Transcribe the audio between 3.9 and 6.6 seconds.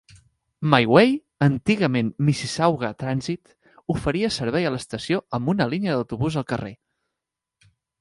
oferia servei a l'estació amb una línia d'autobús al